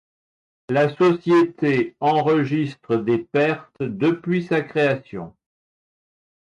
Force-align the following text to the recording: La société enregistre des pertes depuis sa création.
La 0.69 0.89
société 0.95 1.95
enregistre 1.99 2.95
des 2.97 3.19
pertes 3.19 3.75
depuis 3.83 4.41
sa 4.43 4.61
création. 4.61 5.35